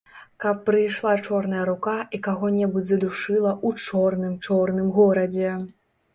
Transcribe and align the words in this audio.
Каб 0.43 0.61
прыйшла 0.69 1.11
чорная 1.27 1.65
рука 1.69 1.93
і 2.19 2.21
каго-небудзь 2.29 2.89
задушыла 2.93 3.51
ў 3.67 3.93
чорным-чорным 3.93 4.91
горадзе. 4.99 5.49